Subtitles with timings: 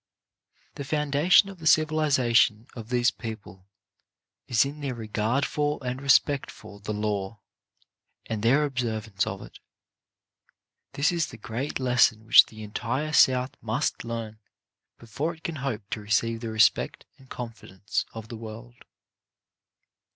[0.73, 4.95] The foundation of the civilization of these peo 76 CHARACTER BUILDING pie is in their
[4.95, 7.39] regard for and respect for the law,
[8.25, 9.59] and their observance of it.
[10.93, 14.39] This is the great les son which the entire South must learn
[14.97, 18.83] before it can hope to receive the respect and confidence of the world.